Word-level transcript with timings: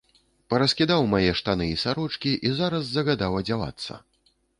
Параскідаў 0.51 1.03
мае 1.11 1.33
штаны 1.41 1.67
і 1.73 1.75
сарочкі 1.83 2.31
і 2.49 2.53
зараз 2.61 2.89
загадаў 2.95 3.37
адзявацца. 3.41 4.01